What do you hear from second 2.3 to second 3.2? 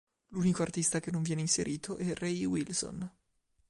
Wilson.